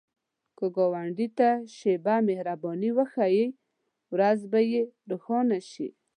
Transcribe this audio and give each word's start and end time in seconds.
که 0.57 0.65
ګاونډي 0.75 1.27
ته 1.37 1.49
شیبه 1.75 2.15
مهرباني 2.27 2.89
وښایې، 2.97 3.47
ورځ 4.13 4.39
به 4.51 4.59
یې 4.71 4.81
روښانه 5.09 5.59
شي 5.71 5.89